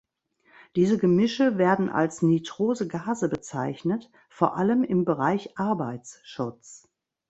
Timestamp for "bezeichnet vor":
3.29-4.57